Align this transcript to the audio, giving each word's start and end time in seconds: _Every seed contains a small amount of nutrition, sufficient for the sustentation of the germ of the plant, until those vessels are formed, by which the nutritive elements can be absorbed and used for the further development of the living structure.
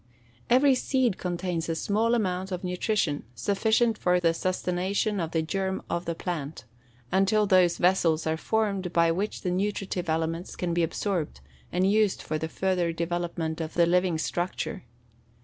_Every 0.49 0.73
seed 0.73 1.19
contains 1.19 1.69
a 1.69 1.75
small 1.75 2.15
amount 2.15 2.51
of 2.51 2.63
nutrition, 2.63 3.23
sufficient 3.35 3.99
for 3.99 4.19
the 4.19 4.33
sustentation 4.33 5.19
of 5.19 5.29
the 5.29 5.43
germ 5.43 5.83
of 5.91 6.05
the 6.05 6.15
plant, 6.15 6.63
until 7.11 7.45
those 7.45 7.77
vessels 7.77 8.25
are 8.25 8.35
formed, 8.35 8.93
by 8.93 9.11
which 9.11 9.41
the 9.43 9.51
nutritive 9.51 10.09
elements 10.09 10.55
can 10.55 10.73
be 10.73 10.81
absorbed 10.81 11.39
and 11.71 11.85
used 11.85 12.23
for 12.23 12.39
the 12.39 12.49
further 12.49 12.91
development 12.91 13.61
of 13.61 13.75
the 13.75 13.85
living 13.85 14.17
structure. 14.17 14.85